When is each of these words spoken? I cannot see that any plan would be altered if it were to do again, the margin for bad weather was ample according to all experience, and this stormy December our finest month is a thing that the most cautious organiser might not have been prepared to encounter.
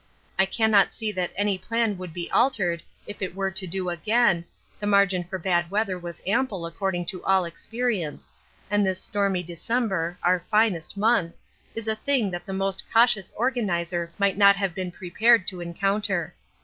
I 0.39 0.47
cannot 0.47 0.95
see 0.95 1.11
that 1.11 1.29
any 1.35 1.59
plan 1.59 1.95
would 1.99 2.11
be 2.11 2.31
altered 2.31 2.81
if 3.05 3.21
it 3.21 3.35
were 3.35 3.51
to 3.51 3.67
do 3.67 3.89
again, 3.89 4.45
the 4.79 4.87
margin 4.87 5.23
for 5.23 5.37
bad 5.37 5.69
weather 5.69 5.95
was 5.99 6.23
ample 6.25 6.65
according 6.65 7.05
to 7.05 7.23
all 7.23 7.45
experience, 7.45 8.33
and 8.71 8.83
this 8.83 8.99
stormy 8.99 9.43
December 9.43 10.17
our 10.23 10.39
finest 10.49 10.97
month 10.97 11.35
is 11.75 11.87
a 11.87 11.95
thing 11.97 12.31
that 12.31 12.47
the 12.47 12.51
most 12.53 12.81
cautious 12.91 13.31
organiser 13.37 14.11
might 14.17 14.39
not 14.39 14.55
have 14.55 14.73
been 14.73 14.89
prepared 14.89 15.45
to 15.49 15.61
encounter. 15.61 16.33